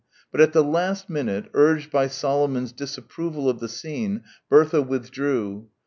But 0.31 0.41
at 0.41 0.51
the 0.51 0.63
last 0.63 1.11
minute, 1.11 1.45
urged 1.53 1.91
by 1.91 2.07
Solomon's 2.07 2.71
disapproval 2.71 3.47
of 3.47 3.59
the 3.59 3.69
scene, 3.69 4.23
Bertha 4.49 4.81
withdrew. 4.81 5.69